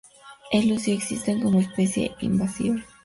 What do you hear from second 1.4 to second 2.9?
especie invasiva.